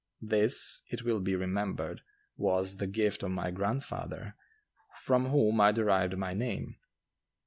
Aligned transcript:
This, 0.23 0.81
it 0.89 1.03
will 1.03 1.19
be 1.19 1.35
remembered, 1.35 2.01
was 2.35 2.77
the 2.77 2.87
gift 2.87 3.21
of 3.21 3.29
my 3.29 3.51
grandfather, 3.51 4.33
from 4.95 5.27
whom 5.27 5.61
I 5.61 5.71
derived 5.71 6.17
my 6.17 6.33
name. 6.33 6.77